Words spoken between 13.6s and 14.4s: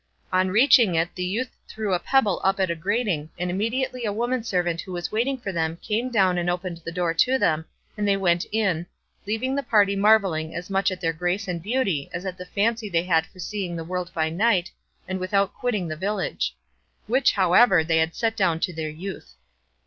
the world by